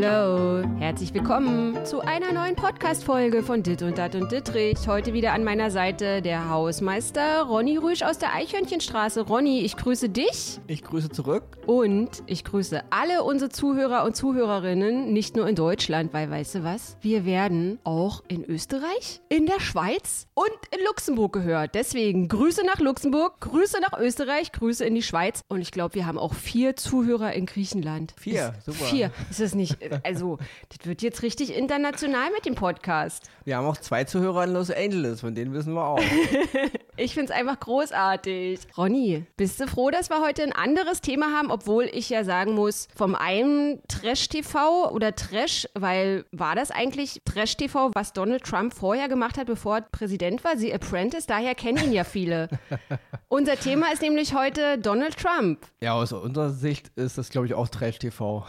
[0.00, 0.39] Hello
[0.90, 4.88] herzlich willkommen zu einer neuen Podcast-Folge von Dit und Dat und Dittrich.
[4.88, 9.20] Heute wieder an meiner Seite der Hausmeister Ronny Rüsch aus der Eichhörnchenstraße.
[9.20, 10.58] Ronny, ich grüße dich.
[10.66, 11.44] Ich grüße zurück.
[11.64, 16.64] Und ich grüße alle unsere Zuhörer und Zuhörerinnen, nicht nur in Deutschland, weil weißt du
[16.64, 16.96] was?
[17.00, 21.76] Wir werden auch in Österreich, in der Schweiz und in Luxemburg gehört.
[21.76, 25.44] Deswegen Grüße nach Luxemburg, Grüße nach Österreich, Grüße in die Schweiz.
[25.46, 28.12] Und ich glaube, wir haben auch vier Zuhörer in Griechenland.
[28.18, 28.84] Vier, ist, super.
[28.86, 29.12] Vier.
[29.30, 30.38] Ist das nicht, also,
[30.68, 33.30] das wird jetzt richtig international mit dem Podcast.
[33.44, 36.00] Wir haben auch zwei Zuhörer in Los Angeles, von denen wissen wir auch.
[37.00, 38.60] Ich finde es einfach großartig.
[38.76, 42.52] Ronny, bist du froh, dass wir heute ein anderes Thema haben, obwohl ich ja sagen
[42.52, 49.08] muss, vom einen Trash-TV oder Trash, weil war das eigentlich Trash-TV, was Donald Trump vorher
[49.08, 50.58] gemacht hat, bevor er Präsident war?
[50.58, 52.50] Sie Apprentice, daher kennen ihn ja viele.
[53.28, 55.60] Unser Thema ist nämlich heute Donald Trump.
[55.80, 58.44] Ja, aus unserer Sicht ist das, glaube ich, auch Trash-TV.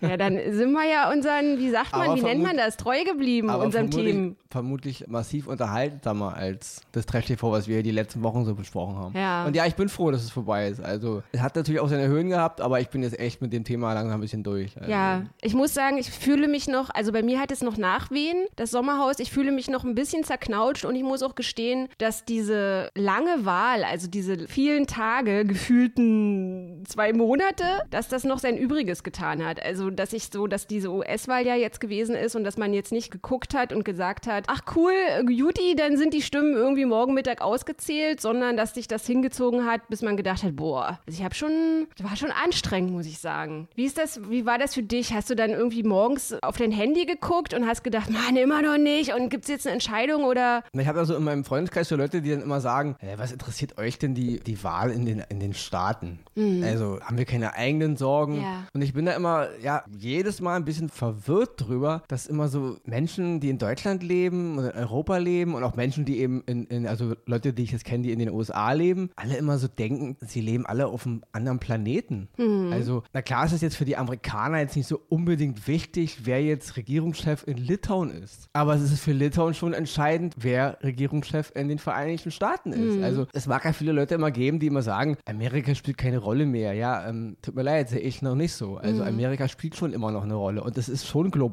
[0.00, 3.04] Ja, dann sind wir ja unseren, wie sagt man, Aber wie nennt man das, treu
[3.04, 4.36] geblieben, Aber unserem vermutlich, Team.
[4.50, 9.14] vermutlich massiv unterhaltsamer als das Trash-TV, was wir die letzten Wochen so besprochen haben.
[9.16, 9.44] Ja.
[9.44, 10.80] Und ja, ich bin froh, dass es vorbei ist.
[10.80, 13.64] Also, es hat natürlich auch seine Höhen gehabt, aber ich bin jetzt echt mit dem
[13.64, 14.74] Thema langsam ein bisschen durch.
[14.78, 17.76] Also, Ja, ich muss sagen, ich fühle mich noch, also bei mir hat es noch
[17.76, 19.18] Nachwehen, das Sommerhaus.
[19.18, 23.44] Ich fühle mich noch ein bisschen zerknautscht und ich muss auch gestehen, dass diese lange
[23.44, 29.62] Wahl, also diese vielen Tage, gefühlten zwei Monate, dass das noch sein Übriges getan hat.
[29.62, 32.92] Also, dass ich so, dass diese US-Wahl ja jetzt gewesen ist und dass man jetzt
[32.92, 34.92] nicht geguckt hat und gesagt hat, ach cool,
[35.28, 39.88] Juti, dann sind die Stimmen irgendwie morgen Mittag ausgezählt, sondern dass sich das hingezogen hat,
[39.88, 43.18] bis man gedacht hat, boah, also ich habe schon, das war schon anstrengend, muss ich
[43.18, 43.68] sagen.
[43.74, 45.12] Wie ist das, wie war das für dich?
[45.12, 48.78] Hast du dann irgendwie morgens auf dein Handy geguckt und hast gedacht, Mann, immer noch
[48.78, 50.62] nicht und gibt's jetzt eine Entscheidung oder?
[50.72, 53.78] Ich habe also in meinem Freundeskreis so Leute, die dann immer sagen, "Hä, was interessiert
[53.78, 56.20] euch denn die, die Wahl in den, in den Staaten?
[56.62, 58.36] Also haben wir keine eigenen Sorgen?
[58.36, 58.42] Mhm.
[58.42, 58.64] Ja.
[58.74, 62.76] Und ich bin da immer, ja, jedes Mal ein bisschen verwirrt drüber, dass immer so
[62.84, 66.66] Menschen, die in Deutschland leben oder in Europa leben und auch Menschen, die eben in,
[66.66, 69.68] in also Leute, die ich jetzt kenne, die in den USA leben, alle immer so
[69.68, 72.28] denken, sie leben alle auf einem anderen Planeten.
[72.36, 72.72] Mhm.
[72.72, 76.42] Also, na klar ist es jetzt für die Amerikaner jetzt nicht so unbedingt wichtig, wer
[76.42, 78.48] jetzt Regierungschef in Litauen ist.
[78.52, 83.02] Aber es ist für Litauen schon entscheidend, wer Regierungschef in den Vereinigten Staaten ist.
[83.02, 86.46] Also, es mag ja viele Leute immer geben, die immer sagen, Amerika spielt keine Rolle
[86.46, 86.74] mehr.
[86.74, 88.76] Ja, ähm, tut mir leid, sehe ich noch nicht so.
[88.76, 90.62] Also, Amerika spielt schon immer noch eine Rolle.
[90.62, 91.45] Und es ist schon global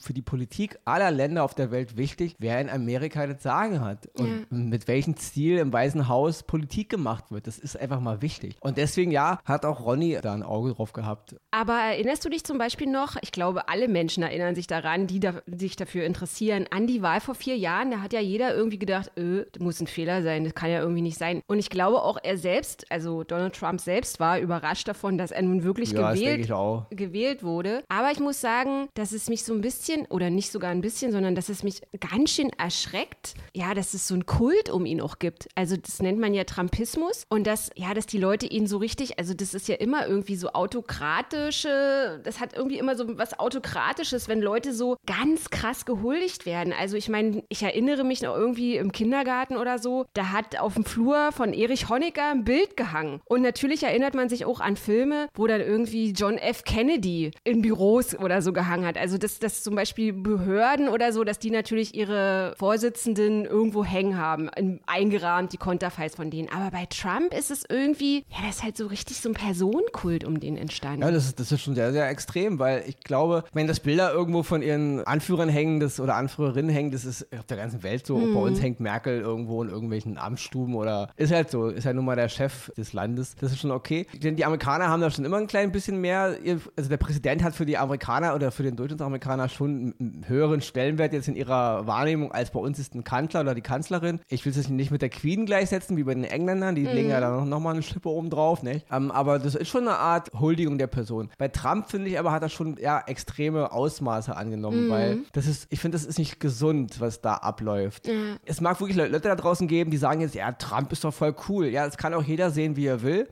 [0.00, 4.08] für die Politik aller Länder auf der Welt wichtig, wer in Amerika das Sagen hat.
[4.18, 7.46] Und mit welchem Ziel im Weißen Haus Politik gemacht wird.
[7.46, 8.56] Das ist einfach mal wichtig.
[8.60, 11.36] Und deswegen, ja, hat auch Ronny da ein Auge drauf gehabt.
[11.50, 15.20] Aber erinnerst du dich zum Beispiel noch, ich glaube, alle Menschen erinnern sich daran, die
[15.20, 17.90] da, sich dafür interessieren, an die Wahl vor vier Jahren.
[17.90, 20.80] Da hat ja jeder irgendwie gedacht, äh, das muss ein Fehler sein, das kann ja
[20.80, 21.42] irgendwie nicht sein.
[21.46, 25.42] Und ich glaube auch er selbst, also Donald Trump selbst war überrascht davon, dass er
[25.42, 26.48] nun wirklich Ja, gewählt
[26.90, 27.82] gewählt wurde.
[27.88, 31.12] Aber ich muss sagen, dass es mich so ein bisschen, oder nicht sogar ein bisschen,
[31.12, 35.00] sondern dass es mich ganz schön erschreckt, ja, dass es so einen Kult um ihn
[35.00, 35.48] auch gibt.
[35.54, 39.18] Also das nennt man ja Trumpismus und dass, ja, dass die Leute ihn so richtig,
[39.18, 44.28] also das ist ja immer irgendwie so autokratische, das hat irgendwie immer so was Autokratisches,
[44.28, 46.72] wenn Leute so ganz krass gehuldigt werden.
[46.72, 50.74] Also ich meine, ich erinnere mich noch irgendwie im Kindergarten oder so, da hat auf
[50.74, 53.20] dem Flur von Erich Honecker ein Bild gehangen.
[53.26, 56.64] Und natürlich erinnert man sich auch an Filme, wo dann irgendwie John F.
[56.64, 58.96] Kennedy in Büros oder so gehangen hat.
[58.96, 64.16] Also dass, dass zum Beispiel Behörden oder so, dass die natürlich ihre Vorsitzenden irgendwo hängen
[64.16, 66.48] haben, in, eingerahmt, die Konterfeis von denen.
[66.48, 70.24] Aber bei Trump ist es irgendwie, ja, das ist halt so richtig so ein Personenkult
[70.24, 71.02] um den entstanden.
[71.02, 74.12] Ja, das ist, das ist schon sehr, sehr extrem, weil ich glaube, wenn das Bilder
[74.12, 78.06] irgendwo von ihren Anführern hängen, das oder Anführerinnen hängen, das ist auf der ganzen Welt
[78.06, 78.16] so.
[78.16, 81.96] Auch Bei uns hängt Merkel irgendwo in irgendwelchen Amtsstuben oder ist halt so, ist halt
[81.96, 83.36] nun mal der Chef des Landes.
[83.36, 84.06] Das ist schon okay.
[84.14, 86.36] Denn die Amerikaner haben da schon immer ein klein bisschen mehr,
[86.76, 89.17] also der Präsident hat für die Amerikaner oder für den Durchschnittsamerikaner
[89.48, 93.54] schon einen höheren Stellenwert jetzt in ihrer Wahrnehmung als bei uns ist ein Kanzler oder
[93.54, 94.20] die Kanzlerin.
[94.28, 97.20] Ich will es nicht mit der Queen gleichsetzen, wie bei den Engländern, die legen ja
[97.20, 98.86] da noch, noch mal eine Schippe oben drauf, nicht?
[98.90, 101.30] Ähm, aber das ist schon eine Art Huldigung der Person.
[101.38, 105.66] Bei Trump, finde ich, aber hat er schon ja, extreme Ausmaße angenommen, weil das ist,
[105.70, 108.08] ich finde, das ist nicht gesund, was da abläuft.
[108.44, 111.14] Es mag wirklich Le- Leute da draußen geben, die sagen jetzt, ja, Trump ist doch
[111.14, 111.66] voll cool.
[111.66, 113.28] Ja, das kann auch jeder sehen, wie er will.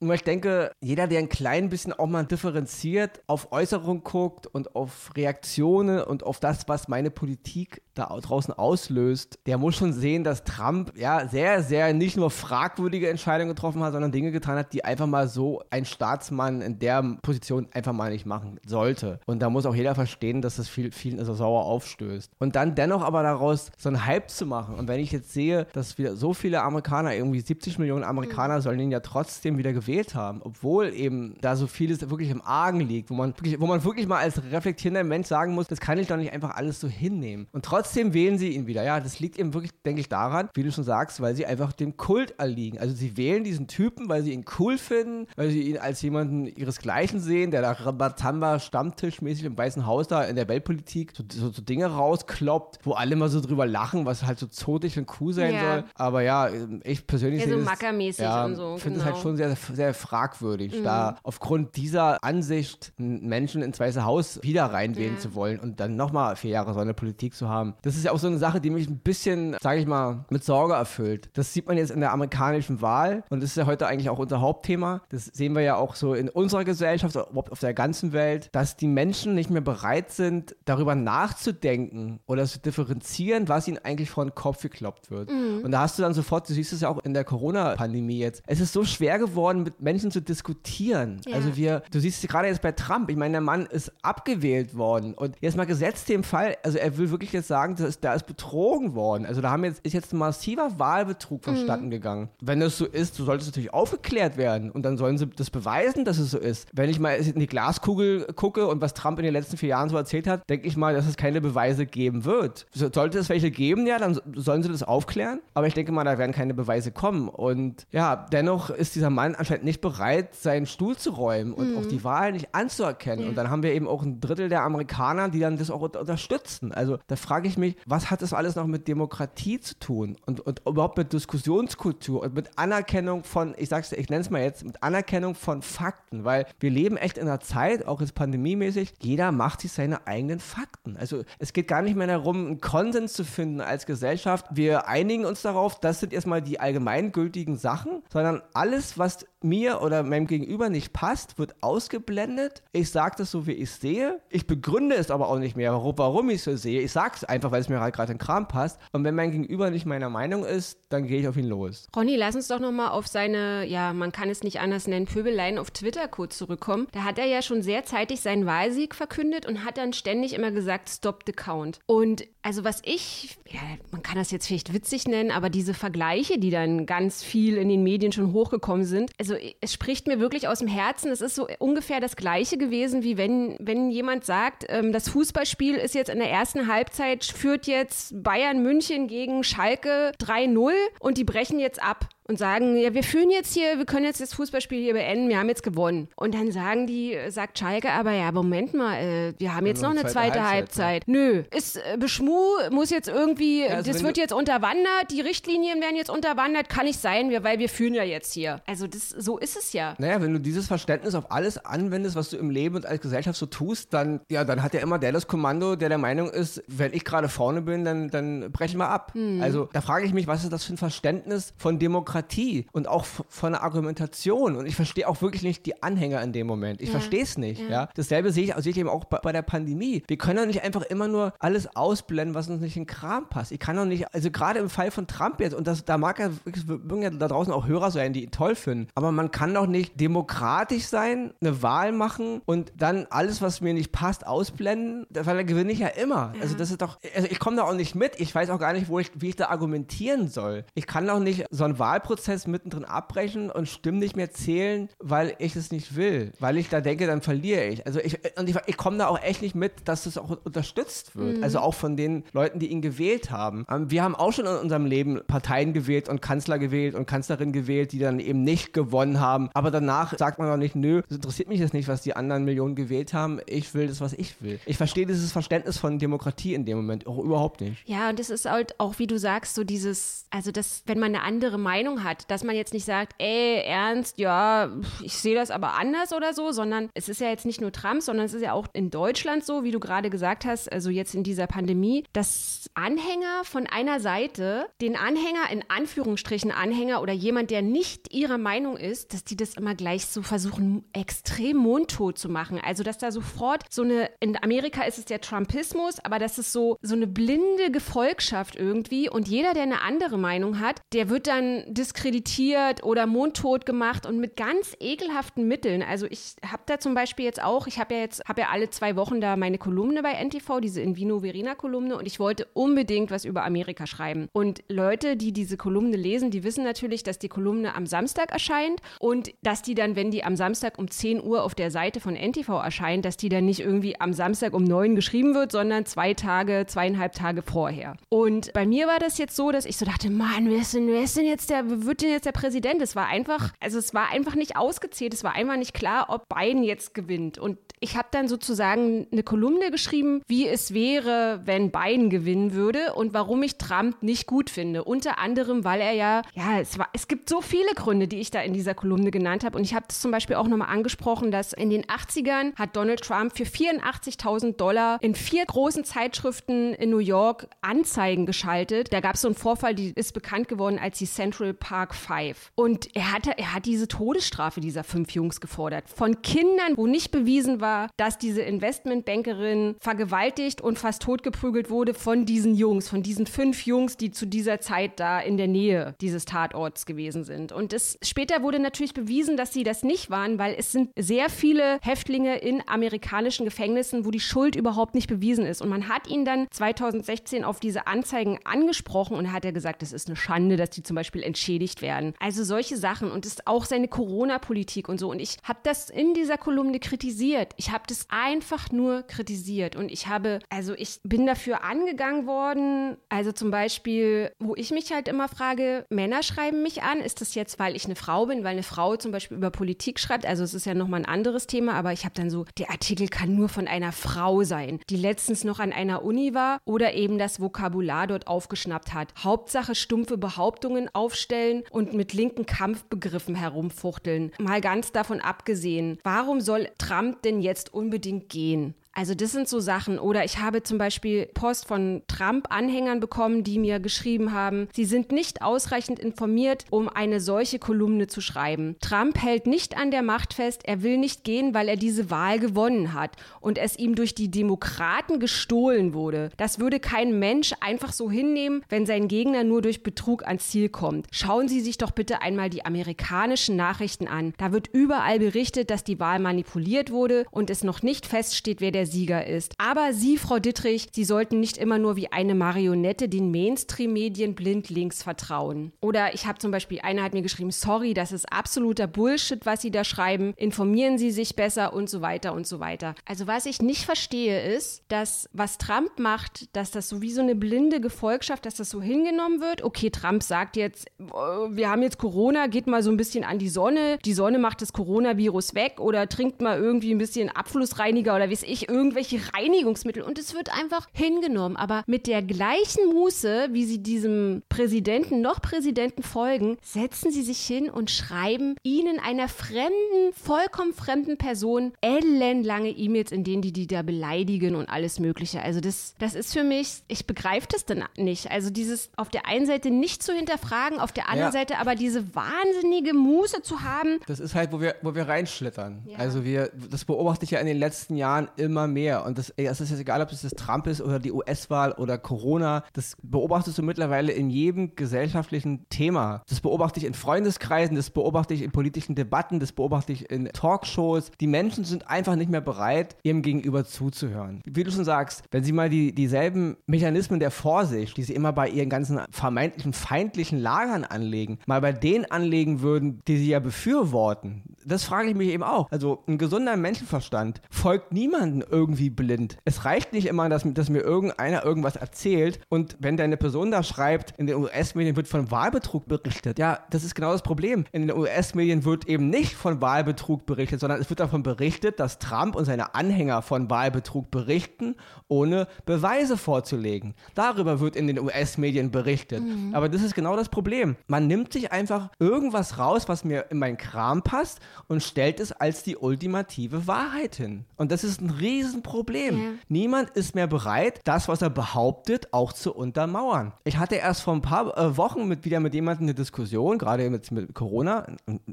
[0.00, 4.74] Nur ich denke, jeder, der ein klein bisschen auch mal differenziert, auf Äußerung guckt und
[4.76, 10.24] auf Reaktionen und auf das, was meine Politik da draußen auslöst, der muss schon sehen,
[10.24, 14.72] dass Trump ja sehr, sehr nicht nur fragwürdige Entscheidungen getroffen hat, sondern Dinge getan hat,
[14.72, 19.20] die einfach mal so ein Staatsmann in der Position einfach mal nicht machen sollte.
[19.26, 22.30] Und da muss auch jeder verstehen, dass das viel, vielen also sauer aufstößt.
[22.38, 24.74] Und dann dennoch aber daraus so einen Hype zu machen.
[24.74, 28.60] Und wenn ich jetzt sehe, dass wieder so viele Amerikaner, irgendwie 70 Millionen Amerikaner, mhm.
[28.62, 32.80] sollen ihn ja trotzdem wieder gewählt haben, obwohl eben da so vieles wirklich im Argen
[32.80, 35.98] liegt, wo man wirklich, wo man wirklich mal als reflektierender Mensch sagen muss, das kann
[35.98, 37.46] ich doch nicht einfach alles so hinnehmen.
[37.52, 38.82] Und trotzdem wählen sie ihn wieder.
[38.82, 41.72] Ja, das liegt eben wirklich, denke ich, daran, wie du schon sagst, weil sie einfach
[41.72, 42.78] dem Kult erliegen.
[42.78, 46.46] Also sie wählen diesen Typen, weil sie ihn cool finden, weil sie ihn als jemanden
[46.46, 51.50] ihresgleichen sehen, der da Rabatamba stammtischmäßig im Weißen Haus da in der Weltpolitik so, so,
[51.50, 55.32] so, Dinge rauskloppt, wo alle mal so drüber lachen, was halt so zotig und cool
[55.32, 55.60] sein ja.
[55.60, 55.84] soll.
[55.94, 56.48] Aber ja,
[56.82, 58.74] ich persönlich ja, so mackermäßig ja, und so.
[58.76, 59.24] Ich finde es halt genau.
[59.24, 60.84] halt schon sehr, sehr fragwürdig, mhm.
[60.84, 65.20] da aufgrund dieser Ansicht Menschen ins Weiße Haus wieder reinwählen ja.
[65.20, 67.73] zu wollen und dann nochmal vier Jahre so eine Politik zu haben.
[67.82, 70.44] Das ist ja auch so eine Sache, die mich ein bisschen, sage ich mal, mit
[70.44, 71.30] Sorge erfüllt.
[71.34, 74.18] Das sieht man jetzt in der amerikanischen Wahl und das ist ja heute eigentlich auch
[74.18, 75.02] unser Hauptthema.
[75.08, 78.86] Das sehen wir ja auch so in unserer Gesellschaft, auf der ganzen Welt, dass die
[78.86, 84.34] Menschen nicht mehr bereit sind, darüber nachzudenken oder zu differenzieren, was ihnen eigentlich vor den
[84.34, 85.30] Kopf gekloppt wird.
[85.30, 85.62] Mhm.
[85.64, 88.42] Und da hast du dann sofort, du siehst es ja auch in der Corona-Pandemie jetzt,
[88.46, 91.20] es ist so schwer geworden, mit Menschen zu diskutieren.
[91.26, 91.36] Ja.
[91.36, 94.76] Also wir, du siehst es gerade jetzt bei Trump, ich meine, der Mann ist abgewählt
[94.76, 98.14] worden und jetzt mal gesetzt dem Fall, also er will wirklich jetzt sagen, dass, da
[98.14, 99.26] ist betrogen worden.
[99.26, 101.52] Also da haben jetzt, ist jetzt ein massiver Wahlbetrug mhm.
[101.52, 101.90] vonstatten mhm.
[101.90, 102.28] gegangen.
[102.40, 105.50] Wenn das so ist, so sollte es natürlich aufgeklärt werden und dann sollen sie das
[105.50, 106.68] beweisen, dass es so ist.
[106.72, 109.88] Wenn ich mal in die Glaskugel gucke und was Trump in den letzten vier Jahren
[109.88, 112.66] so erzählt hat, denke ich mal, dass es keine Beweise geben wird.
[112.72, 115.40] Sollte es welche geben, ja, dann sollen sie das aufklären.
[115.54, 117.28] Aber ich denke mal, da werden keine Beweise kommen.
[117.28, 121.78] Und ja, dennoch ist dieser Mann anscheinend nicht bereit, seinen Stuhl zu räumen und mhm.
[121.78, 123.24] auch die Wahl nicht anzuerkennen.
[123.24, 123.28] Ja.
[123.30, 126.72] Und dann haben wir eben auch ein Drittel der Amerikaner, die dann das auch unterstützen.
[126.72, 130.40] Also da frage ich mich, was hat das alles noch mit Demokratie zu tun und,
[130.40, 134.64] und überhaupt mit Diskussionskultur und mit Anerkennung von, ich sag's, ich nenne es mal jetzt,
[134.64, 139.32] mit Anerkennung von Fakten, weil wir leben echt in einer Zeit, auch jetzt pandemiemäßig, jeder
[139.32, 140.96] macht sich seine eigenen Fakten.
[140.96, 144.46] Also es geht gar nicht mehr darum, einen Konsens zu finden als Gesellschaft.
[144.50, 150.02] Wir einigen uns darauf, das sind erstmal die allgemeingültigen Sachen, sondern alles, was mir oder
[150.02, 152.62] meinem Gegenüber nicht passt, wird ausgeblendet.
[152.72, 154.20] Ich sage das so, wie ich es sehe.
[154.30, 156.80] Ich begründe es aber auch nicht mehr, warum ich es so sehe.
[156.80, 158.80] Ich sage es einfach, weil es mir halt gerade in Kram passt.
[158.92, 161.88] Und wenn mein Gegenüber nicht meiner Meinung ist, dann gehe ich auf ihn los.
[161.94, 165.58] Ronny, lass uns doch nochmal auf seine, ja, man kann es nicht anders nennen, Pöbeleien
[165.58, 166.86] auf Twitter kurz zurückkommen.
[166.92, 170.52] Da hat er ja schon sehr zeitig seinen Wahlsieg verkündet und hat dann ständig immer
[170.52, 171.80] gesagt, stop the count.
[171.86, 173.60] Und also was ich, ja,
[173.90, 177.68] man kann das jetzt vielleicht witzig nennen, aber diese Vergleiche, die dann ganz viel in
[177.68, 181.10] den Medien schon hochgekommen sind, also also es spricht mir wirklich aus dem Herzen.
[181.10, 185.74] Es ist so ungefähr das Gleiche gewesen, wie wenn, wenn jemand sagt, ähm, das Fußballspiel
[185.74, 191.24] ist jetzt in der ersten Halbzeit, führt jetzt Bayern München gegen Schalke 3-0 und die
[191.24, 194.80] brechen jetzt ab und sagen, ja, wir führen jetzt hier, wir können jetzt das Fußballspiel
[194.80, 196.08] hier beenden, wir haben jetzt gewonnen.
[196.16, 199.90] Und dann sagen die, sagt Schalke, aber ja, Moment mal, äh, wir haben jetzt noch
[199.90, 200.84] eine zweite, zweite Halbzeit.
[200.84, 201.08] Halbzeit.
[201.08, 202.40] Nö, ist äh, Beschmu
[202.70, 206.86] muss jetzt irgendwie, ja, also das wird jetzt unterwandert, die Richtlinien werden jetzt unterwandert, kann
[206.86, 208.62] nicht sein, weil wir führen ja jetzt hier.
[208.66, 209.94] Also das, so ist es ja.
[209.98, 213.38] Naja, wenn du dieses Verständnis auf alles anwendest, was du im Leben und als Gesellschaft
[213.38, 216.62] so tust, dann, ja, dann hat ja immer der das Kommando, der der Meinung ist,
[216.68, 219.12] wenn ich gerade vorne bin, dann, dann brechen wir ab.
[219.14, 219.42] Hm.
[219.42, 222.13] Also da frage ich mich, was ist das für ein Verständnis von Demokratie?
[222.14, 224.56] Demokratie und auch von der Argumentation.
[224.56, 226.80] Und ich verstehe auch wirklich nicht die Anhänger in dem Moment.
[226.80, 226.92] Ich ja.
[226.92, 227.60] verstehe es nicht.
[227.62, 227.70] Ja.
[227.70, 227.88] ja.
[227.94, 230.02] Dasselbe sehe ich, sehe ich eben auch bei, bei, der Pandemie.
[230.06, 233.28] Wir können doch nicht einfach immer nur alles ausblenden, was uns nicht in den Kram
[233.28, 233.52] passt.
[233.52, 236.18] Ich kann doch nicht, also gerade im Fall von Trump jetzt, und das, da mag
[236.18, 236.30] ja,
[236.66, 239.66] mögen ja da draußen auch Hörer sein, die ihn toll finden, aber man kann doch
[239.66, 245.36] nicht demokratisch sein, eine Wahl machen und dann alles, was mir nicht passt, ausblenden, weil
[245.36, 246.32] da gewinne ich ja immer.
[246.34, 246.42] Ja.
[246.42, 248.20] Also das ist doch, also ich komme da auch nicht mit.
[248.20, 250.64] Ich weiß auch gar nicht, wo ich, wie ich da argumentieren soll.
[250.74, 254.88] Ich kann doch nicht so einen Wahlprozess Wahlprozess mittendrin abbrechen und Stimmen nicht mehr zählen,
[254.98, 256.32] weil ich es nicht will.
[256.38, 257.86] Weil ich da denke, dann verliere ich.
[257.86, 261.16] Also ich, und ich, ich komme da auch echt nicht mit, dass das auch unterstützt
[261.16, 261.38] wird.
[261.38, 261.42] Mhm.
[261.42, 263.64] Also auch von den Leuten, die ihn gewählt haben.
[263.70, 267.52] Ähm, wir haben auch schon in unserem Leben Parteien gewählt und Kanzler gewählt und Kanzlerin
[267.52, 269.48] gewählt, die dann eben nicht gewonnen haben.
[269.54, 272.44] Aber danach sagt man doch nicht, nö, es interessiert mich jetzt nicht, was die anderen
[272.44, 273.40] Millionen gewählt haben.
[273.46, 274.60] Ich will das, was ich will.
[274.66, 277.88] Ich verstehe dieses Verständnis von Demokratie in dem Moment auch überhaupt nicht.
[277.88, 281.14] Ja, und es ist halt auch, wie du sagst, so dieses, also das, wenn man
[281.14, 284.70] eine andere Meinung Meinung hat, dass man jetzt nicht sagt, ey, ernst, ja,
[285.02, 288.02] ich sehe das aber anders oder so, sondern es ist ja jetzt nicht nur Trump,
[288.02, 291.14] sondern es ist ja auch in Deutschland so, wie du gerade gesagt hast, also jetzt
[291.14, 297.50] in dieser Pandemie, dass Anhänger von einer Seite den Anhänger, in Anführungsstrichen Anhänger oder jemand,
[297.50, 302.28] der nicht ihrer Meinung ist, dass die das immer gleich so versuchen, extrem mundtot zu
[302.28, 302.60] machen.
[302.62, 306.52] Also, dass da sofort so eine, in Amerika ist es der Trumpismus, aber das ist
[306.52, 311.26] so, so eine blinde Gefolgschaft irgendwie und jeder, der eine andere Meinung hat, der wird
[311.26, 315.82] dann diskreditiert oder mundtot gemacht und mit ganz ekelhaften Mitteln.
[315.82, 318.70] Also, ich habe da zum Beispiel jetzt auch, ich habe ja jetzt, habe ja alle
[318.70, 323.10] zwei Wochen da meine Kolumne bei NTV, diese Invino Verena Kolumne und ich wollte unbedingt
[323.10, 324.28] was über Amerika schreiben.
[324.32, 328.80] Und Leute, die diese Kolumne lesen, die wissen natürlich, dass die Kolumne am Samstag erscheint
[328.98, 332.14] und dass die dann, wenn die am Samstag um 10 Uhr auf der Seite von
[332.14, 336.14] NTV erscheint, dass die dann nicht irgendwie am Samstag um 9 geschrieben wird, sondern zwei
[336.14, 337.96] Tage, zweieinhalb Tage vorher.
[338.08, 340.88] Und bei mir war das jetzt so, dass ich so dachte, Mann, wer ist denn,
[340.88, 342.80] wer ist denn jetzt der, wird denn jetzt der Präsident?
[342.80, 346.28] Es war einfach, also es war einfach nicht ausgezählt, es war einfach nicht klar, ob
[346.28, 347.38] Biden jetzt gewinnt.
[347.38, 352.94] Und ich habe dann sozusagen eine Kolumne geschrieben, wie es wäre, wenn Biden gewinnen würde
[352.94, 354.84] und warum ich Trump nicht gut finde.
[354.84, 358.30] Unter anderem, weil er ja, ja, es, war, es gibt so viele Gründe, die ich
[358.30, 359.58] da in dieser Kolumne genannt habe.
[359.58, 363.02] Und ich habe das zum Beispiel auch nochmal angesprochen, dass in den 80ern hat Donald
[363.02, 368.94] Trump für 84.000 Dollar in vier großen Zeitschriften in New York Anzeigen geschaltet.
[368.94, 372.50] Da gab es so einen Vorfall, die ist bekannt geworden als die Central Park Five.
[372.54, 375.84] Und er, hatte, er hat diese Todesstrafe dieser fünf Jungs gefordert.
[375.94, 382.24] Von Kindern, wo nicht bewiesen war, dass diese Investmentbankerin vergewaltigt und fast totgeprügelt wurde von
[382.26, 386.24] diesen Jungs, von diesen fünf Jungs, die zu dieser Zeit da in der Nähe dieses
[386.24, 387.52] Tatorts gewesen sind.
[387.52, 391.30] Und es, später wurde natürlich bewiesen, dass sie das nicht waren, weil es sind sehr
[391.30, 395.62] viele Häftlinge in amerikanischen Gefängnissen, wo die Schuld überhaupt nicht bewiesen ist.
[395.62, 399.92] Und man hat ihn dann 2016 auf diese Anzeigen angesprochen und hat er gesagt, es
[399.92, 402.14] ist eine Schande, dass die zum Beispiel entschädigt werden.
[402.18, 405.10] Also solche Sachen und es ist auch seine Corona-Politik und so.
[405.10, 407.53] Und ich habe das in dieser Kolumne kritisiert.
[407.56, 412.96] Ich habe das einfach nur kritisiert und ich habe, also ich bin dafür angegangen worden.
[413.08, 417.00] Also zum Beispiel, wo ich mich halt immer frage, Männer schreiben mich an.
[417.00, 419.98] Ist das jetzt, weil ich eine Frau bin, weil eine Frau zum Beispiel über Politik
[420.00, 420.26] schreibt?
[420.26, 423.08] Also es ist ja nochmal ein anderes Thema, aber ich habe dann so, der Artikel
[423.08, 427.18] kann nur von einer Frau sein, die letztens noch an einer Uni war oder eben
[427.18, 429.12] das Vokabular dort aufgeschnappt hat.
[429.22, 434.32] Hauptsache stumpfe Behauptungen aufstellen und mit linken Kampfbegriffen herumfuchteln.
[434.38, 438.74] Mal ganz davon abgesehen, warum soll Trump denn jetzt unbedingt gehen?
[438.94, 439.98] Also das sind so Sachen.
[439.98, 445.10] Oder ich habe zum Beispiel Post von Trump-Anhängern bekommen, die mir geschrieben haben, sie sind
[445.10, 448.76] nicht ausreichend informiert, um eine solche Kolumne zu schreiben.
[448.80, 452.38] Trump hält nicht an der Macht fest, er will nicht gehen, weil er diese Wahl
[452.38, 456.30] gewonnen hat und es ihm durch die Demokraten gestohlen wurde.
[456.36, 460.68] Das würde kein Mensch einfach so hinnehmen, wenn sein Gegner nur durch Betrug ans Ziel
[460.68, 461.06] kommt.
[461.10, 464.34] Schauen Sie sich doch bitte einmal die amerikanischen Nachrichten an.
[464.38, 468.70] Da wird überall berichtet, dass die Wahl manipuliert wurde und es noch nicht feststeht, wer
[468.70, 469.54] der der Sieger ist.
[469.58, 475.02] Aber Sie, Frau Dittrich, Sie sollten nicht immer nur wie eine Marionette den Mainstream-Medien blindlings
[475.02, 475.72] vertrauen.
[475.80, 479.62] Oder ich habe zum Beispiel, einer hat mir geschrieben, sorry, das ist absoluter Bullshit, was
[479.62, 480.34] Sie da schreiben.
[480.36, 482.94] Informieren Sie sich besser und so weiter und so weiter.
[483.06, 487.22] Also was ich nicht verstehe ist, dass was Trump macht, dass das so wie so
[487.22, 489.62] eine blinde Gefolgschaft, dass das so hingenommen wird.
[489.62, 493.38] Okay, Trump sagt jetzt, äh, wir haben jetzt Corona, geht mal so ein bisschen an
[493.38, 493.98] die Sonne.
[494.04, 498.42] Die Sonne macht das Coronavirus weg oder trinkt mal irgendwie ein bisschen Abflussreiniger oder weiß
[498.42, 501.56] ich, irgendwelche Reinigungsmittel und es wird einfach hingenommen.
[501.56, 507.40] Aber mit der gleichen Muße, wie sie diesem Präsidenten noch Präsidenten folgen, setzen sie sich
[507.40, 513.68] hin und schreiben ihnen einer fremden, vollkommen fremden Person ellenlange E-Mails, in denen die die
[513.68, 515.40] da beleidigen und alles Mögliche.
[515.40, 518.32] Also das, das ist für mich, ich begreife das dann nicht.
[518.32, 521.38] Also dieses auf der einen Seite nicht zu hinterfragen, auf der anderen ja.
[521.40, 524.00] Seite aber diese wahnsinnige Muße zu haben.
[524.08, 525.82] Das ist halt, wo wir, wo wir reinschlittern.
[525.86, 525.98] Ja.
[525.98, 529.04] Also wir, das beobachte ich ja in den letzten Jahren immer immer mehr.
[529.04, 531.98] Und das, es ist jetzt egal, ob es das Trump ist oder die US-Wahl oder
[531.98, 532.64] Corona.
[532.72, 536.22] Das beobachtest du mittlerweile in jedem gesellschaftlichen Thema.
[536.28, 540.26] Das beobachte ich in Freundeskreisen, das beobachte ich in politischen Debatten, das beobachte ich in
[540.26, 541.10] Talkshows.
[541.20, 544.42] Die Menschen sind einfach nicht mehr bereit, ihrem Gegenüber zuzuhören.
[544.46, 548.32] Wie du schon sagst, wenn sie mal die, dieselben Mechanismen der Vorsicht, die sie immer
[548.32, 553.40] bei ihren ganzen vermeintlichen feindlichen Lagern anlegen, mal bei denen anlegen würden, die sie ja
[553.40, 555.70] befürworten, das frage ich mich eben auch.
[555.70, 559.36] Also ein gesunder Menschenverstand folgt niemandem irgendwie blind.
[559.44, 563.64] Es reicht nicht immer, dass, dass mir irgendeiner irgendwas erzählt und wenn deine Person da
[563.64, 566.38] schreibt, in den US-Medien wird von Wahlbetrug berichtet.
[566.38, 567.64] Ja, das ist genau das Problem.
[567.72, 571.98] In den US-Medien wird eben nicht von Wahlbetrug berichtet, sondern es wird davon berichtet, dass
[571.98, 574.76] Trump und seine Anhänger von Wahlbetrug berichten,
[575.08, 576.94] ohne Beweise vorzulegen.
[577.14, 579.24] Darüber wird in den US-Medien berichtet.
[579.24, 579.54] Mhm.
[579.54, 580.76] Aber das ist genau das Problem.
[580.86, 585.32] Man nimmt sich einfach irgendwas raus, was mir in meinen Kram passt und stellt es
[585.32, 587.44] als die ultimative Wahrheit hin.
[587.56, 589.16] Und das ist ein Riesenproblem.
[589.16, 589.28] Ja.
[589.48, 593.32] Niemand ist mehr bereit, das, was er behauptet, auch zu untermauern.
[593.44, 596.88] Ich hatte erst vor ein paar äh, Wochen mit, wieder mit jemandem eine Diskussion, gerade
[596.90, 597.86] mit, mit Corona,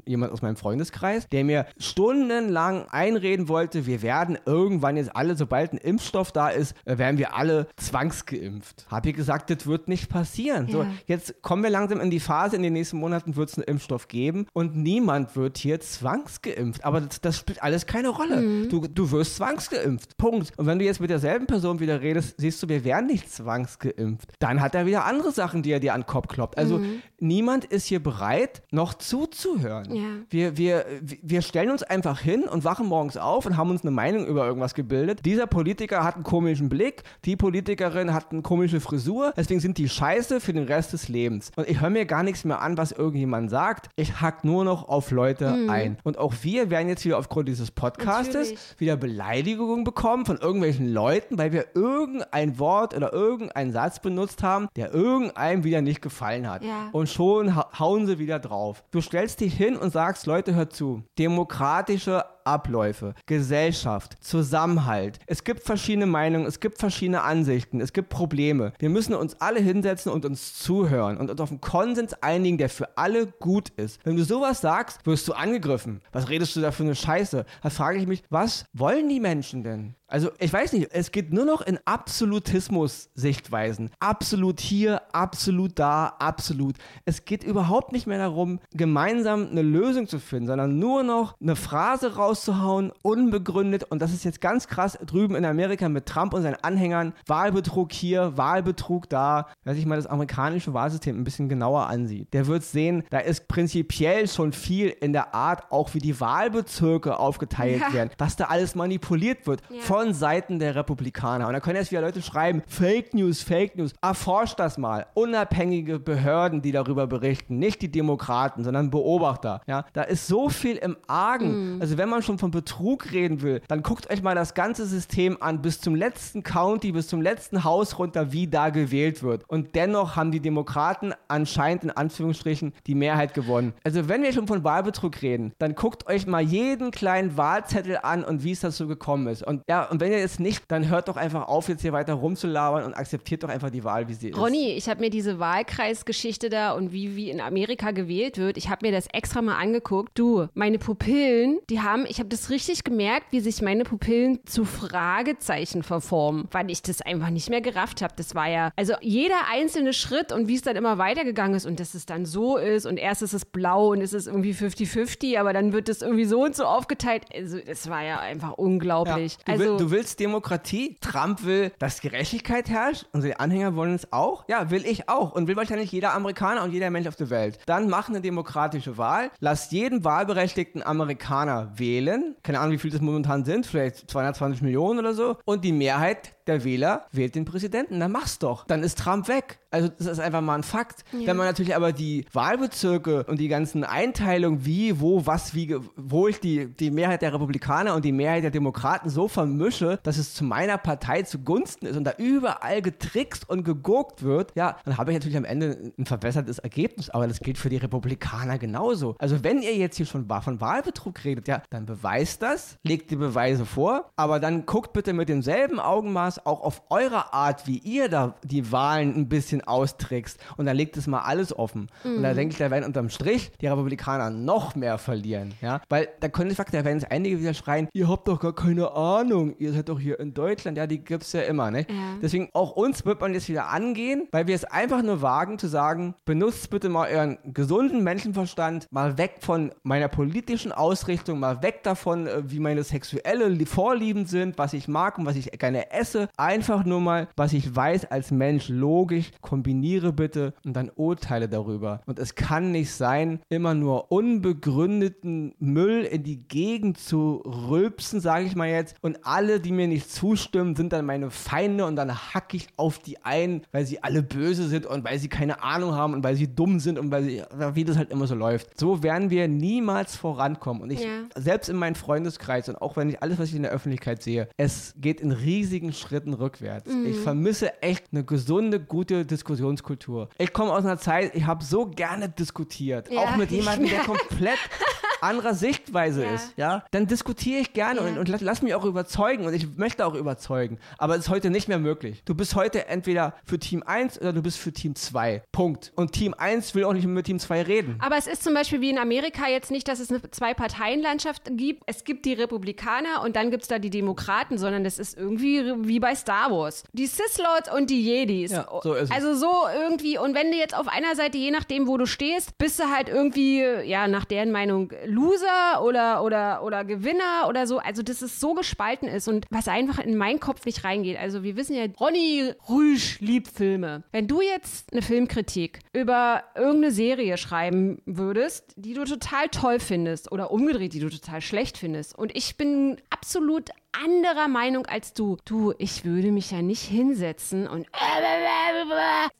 [0.04, 5.72] jemand aus meinem Freundeskreis, der mir stundenlang einreden wollte, wir werden irgendwann jetzt alle, sobald
[5.72, 8.86] ein Impfstoff da ist, äh, werden wir alle zwangsgeimpft.
[8.88, 10.66] Habe ich gesagt, das wird nicht passieren.
[10.68, 10.72] Ja.
[10.72, 13.64] So, jetzt kommen wir langsam in die Phase, in den nächsten Monaten wird es einen
[13.64, 16.84] Impfstoff geben und niemand wird hier zwangsgeimpft.
[16.84, 18.40] Aber das, das spielt alles keine Rolle.
[18.40, 18.68] Mhm.
[18.68, 19.91] Du, du wirst zwangsgeimpft.
[20.16, 20.52] Punkt.
[20.56, 24.32] Und wenn du jetzt mit derselben Person wieder redest, siehst du, wir werden nicht zwangsgeimpft.
[24.38, 26.58] Dann hat er wieder andere Sachen, die er dir an den Kopf kloppt.
[26.58, 27.02] Also mhm.
[27.18, 29.94] niemand ist hier bereit, noch zuzuhören.
[29.94, 30.02] Ja.
[30.30, 33.90] Wir, wir, wir stellen uns einfach hin und wachen morgens auf und haben uns eine
[33.90, 35.24] Meinung über irgendwas gebildet.
[35.24, 39.88] Dieser Politiker hat einen komischen Blick, die Politikerin hat eine komische Frisur, deswegen sind die
[39.88, 41.50] scheiße für den Rest des Lebens.
[41.56, 43.88] Und ich höre mir gar nichts mehr an, was irgendjemand sagt.
[43.96, 45.70] Ich hack nur noch auf Leute mhm.
[45.70, 45.98] ein.
[46.04, 48.80] Und auch wir werden jetzt wieder aufgrund dieses Podcastes Natürlich.
[48.80, 54.68] wieder Beleidigungen bekommen von irgendwelchen Leuten, weil wir irgendein Wort oder irgendeinen Satz benutzt haben,
[54.76, 56.64] der irgendeinem wieder nicht gefallen hat.
[56.64, 56.88] Ja.
[56.92, 58.84] Und schon hauen sie wieder drauf.
[58.90, 61.02] Du stellst dich hin und sagst, Leute, hört zu.
[61.18, 65.18] Demokratische Abläufe, Gesellschaft, Zusammenhalt.
[65.26, 68.72] Es gibt verschiedene Meinungen, es gibt verschiedene Ansichten, es gibt Probleme.
[68.78, 72.68] Wir müssen uns alle hinsetzen und uns zuhören und uns auf einen Konsens einigen, der
[72.68, 74.00] für alle gut ist.
[74.04, 76.00] Wenn du sowas sagst, wirst du angegriffen.
[76.12, 77.44] Was redest du da für eine Scheiße?
[77.62, 79.94] Da frage ich mich, was wollen die Menschen denn?
[80.12, 83.90] Also ich weiß nicht, es geht nur noch in Absolutismus-Sichtweisen.
[83.98, 86.76] Absolut hier, absolut da, absolut.
[87.06, 91.56] Es geht überhaupt nicht mehr darum, gemeinsam eine Lösung zu finden, sondern nur noch eine
[91.56, 93.84] Phrase rauszuhauen, unbegründet.
[93.84, 97.14] Und das ist jetzt ganz krass drüben in Amerika mit Trump und seinen Anhängern.
[97.26, 99.46] Wahlbetrug hier, Wahlbetrug da.
[99.64, 103.48] Wer sich mal das amerikanische Wahlsystem ein bisschen genauer ansieht, der wird sehen, da ist
[103.48, 107.94] prinzipiell schon viel in der Art, auch wie die Wahlbezirke aufgeteilt ja.
[107.94, 109.62] werden, was da alles manipuliert wird.
[109.70, 109.80] Ja.
[109.80, 111.46] Von von Seiten der Republikaner.
[111.46, 113.92] Und da können jetzt wieder Leute schreiben, Fake News, Fake News.
[114.02, 115.06] Erforscht das mal.
[115.14, 117.60] Unabhängige Behörden, die darüber berichten.
[117.60, 119.60] Nicht die Demokraten, sondern Beobachter.
[119.68, 121.74] Ja, da ist so viel im Argen.
[121.74, 121.80] Mhm.
[121.80, 125.36] Also wenn man schon von Betrug reden will, dann guckt euch mal das ganze System
[125.40, 129.48] an, bis zum letzten County, bis zum letzten Haus runter, wie da gewählt wird.
[129.48, 133.72] Und dennoch haben die Demokraten anscheinend in Anführungsstrichen die Mehrheit gewonnen.
[133.84, 138.24] Also wenn wir schon von Wahlbetrug reden, dann guckt euch mal jeden kleinen Wahlzettel an
[138.24, 139.44] und wie es dazu gekommen ist.
[139.44, 142.14] Und ja, und wenn ihr jetzt nicht, dann hört doch einfach auf, jetzt hier weiter
[142.14, 144.38] rumzulabern und akzeptiert doch einfach die Wahl, wie sie ist.
[144.38, 148.70] Ronny, ich habe mir diese Wahlkreisgeschichte da und wie, wie in Amerika gewählt wird, ich
[148.70, 150.18] habe mir das extra mal angeguckt.
[150.18, 154.64] Du, meine Pupillen, die haben, ich habe das richtig gemerkt, wie sich meine Pupillen zu
[154.64, 158.14] Fragezeichen verformen, weil ich das einfach nicht mehr gerafft habe.
[158.16, 161.78] Das war ja, also jeder einzelne Schritt und wie es dann immer weitergegangen ist und
[161.80, 165.38] dass es dann so ist und erst ist es blau und es ist irgendwie 50-50,
[165.38, 167.26] aber dann wird es irgendwie so und so aufgeteilt.
[167.34, 169.36] Also, das war ja einfach unglaublich.
[169.46, 174.44] Ja, also, du willst Demokratie, Trump will, dass Gerechtigkeit herrscht, unsere Anhänger wollen es auch.
[174.48, 177.58] Ja, will ich auch und will wahrscheinlich jeder Amerikaner und jeder Mensch auf der Welt.
[177.66, 182.36] Dann mach eine demokratische Wahl, lass jeden wahlberechtigten Amerikaner wählen.
[182.44, 185.36] Keine Ahnung, wie viele das momentan sind, vielleicht 220 Millionen oder so.
[185.44, 188.00] Und die Mehrheit der Wähler wählt den Präsidenten.
[188.00, 188.66] Dann mach's doch.
[188.66, 189.58] Dann ist Trump weg.
[189.70, 191.04] Also das ist einfach mal ein Fakt.
[191.12, 191.28] Ja.
[191.28, 196.28] Wenn man natürlich aber die Wahlbezirke und die ganzen Einteilungen, wie, wo, was, wie, wo
[196.28, 199.28] ich die, die Mehrheit der Republikaner und die Mehrheit der Demokraten so
[199.62, 204.52] vermische, dass es zu meiner Partei zugunsten ist und da überall getrickst und geguckt wird,
[204.54, 207.10] ja, dann habe ich natürlich am Ende ein verbessertes Ergebnis.
[207.10, 209.16] Aber das gilt für die Republikaner genauso.
[209.18, 213.16] Also wenn ihr jetzt hier schon von Wahlbetrug redet, ja, dann beweist das, legt die
[213.16, 218.08] Beweise vor, aber dann guckt bitte mit demselben Augenmaß auch auf eure Art, wie ihr
[218.08, 221.88] da die Wahlen ein bisschen austrickst und dann legt es mal alles offen.
[222.04, 222.16] Mhm.
[222.16, 222.36] Und da mhm.
[222.36, 225.54] denke ich, da werden unterm Strich die Republikaner noch mehr verlieren.
[225.60, 225.80] Ja?
[225.88, 229.51] Weil da können da werden jetzt einige wieder schreien, ihr habt doch gar keine Ahnung.
[229.58, 231.86] Ihr seid doch hier in Deutschland, ja, die gibt es ja immer, ne?
[231.88, 232.18] Ja.
[232.20, 235.68] Deswegen auch uns wird man jetzt wieder angehen, weil wir es einfach nur wagen zu
[235.68, 241.82] sagen, benutzt bitte mal euren gesunden Menschenverstand, mal weg von meiner politischen Ausrichtung, mal weg
[241.82, 246.28] davon, äh, wie meine sexuelle Vorlieben sind, was ich mag und was ich gerne esse.
[246.36, 252.00] Einfach nur mal, was ich weiß als Mensch logisch, kombiniere bitte und dann urteile darüber.
[252.06, 258.46] Und es kann nicht sein, immer nur unbegründeten Müll in die Gegend zu rülpsen, sage
[258.46, 258.96] ich mal jetzt.
[259.00, 262.98] Und alle, die mir nicht zustimmen, sind dann meine Feinde und dann hacke ich auf
[262.98, 266.36] die ein, weil sie alle böse sind und weil sie keine Ahnung haben und weil
[266.36, 267.42] sie dumm sind und weil sie,
[267.74, 268.78] wie das halt immer so läuft.
[268.78, 270.82] So werden wir niemals vorankommen.
[270.82, 271.08] Und ich, Ja.
[271.36, 274.48] selbst in meinem Freundeskreis und auch wenn ich alles, was ich in der Öffentlichkeit sehe,
[274.56, 276.90] es geht in riesigen Schritten rückwärts.
[276.92, 277.06] Mhm.
[277.06, 280.28] Ich vermisse echt eine gesunde, gute Diskussionskultur.
[280.38, 283.10] Ich komme aus einer Zeit, ich habe so gerne diskutiert.
[283.10, 284.58] Ja, auch mit jemandem, der komplett
[285.20, 286.34] anderer Sichtweise Ja.
[286.34, 286.52] ist.
[286.56, 286.84] Ja?
[286.90, 290.14] Dann diskutiere ich gerne und, und lass, lass mich auch überzeugen und ich möchte auch
[290.14, 290.78] überzeugen.
[290.98, 292.22] Aber es ist heute nicht mehr möglich.
[292.24, 295.42] Du bist heute entweder für Team 1 oder du bist für Team 2.
[295.52, 295.92] Punkt.
[295.96, 297.96] Und Team 1 will auch nicht mit Team 2 reden.
[298.00, 301.82] Aber es ist zum Beispiel wie in Amerika jetzt nicht, dass es eine Zwei-Parteien-Landschaft gibt.
[301.86, 305.72] Es gibt die Republikaner und dann gibt es da die Demokraten, sondern das ist irgendwie
[305.86, 306.84] wie bei Star Wars.
[306.92, 308.52] Die Sith-Lords und die Jedis.
[308.52, 309.10] Ja, so ist es.
[309.10, 310.18] also so irgendwie.
[310.18, 313.08] Und wenn du jetzt auf einer Seite, je nachdem, wo du stehst, bist du halt
[313.08, 317.78] irgendwie, ja, nach deren Meinung Loser oder, oder, oder Gewinner oder so.
[317.78, 321.18] Also, dass es so gespalten ist und was einfach in meinen Kopf nicht reingeht.
[321.18, 324.04] Also, wir wissen ja, Ronny Rüsch liebt Filme.
[324.12, 330.32] Wenn du jetzt eine Filmkritik über irgendeine Serie schreiben würdest, die du total toll findest
[330.32, 335.36] oder umgedreht, die du total schlecht findest und ich bin absolut anderer Meinung als du.
[335.44, 337.86] Du, ich würde mich ja nicht hinsetzen und